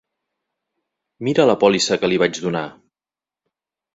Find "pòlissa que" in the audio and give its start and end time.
1.65-2.11